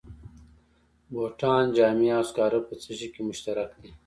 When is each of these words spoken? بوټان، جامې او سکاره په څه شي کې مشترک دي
بوټان، 1.11 1.65
جامې 1.77 2.09
او 2.17 2.23
سکاره 2.29 2.59
په 2.67 2.73
څه 2.81 2.91
شي 2.97 3.07
کې 3.13 3.21
مشترک 3.29 3.69
دي 3.81 3.91